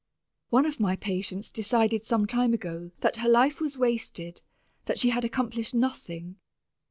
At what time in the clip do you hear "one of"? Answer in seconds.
0.49-0.79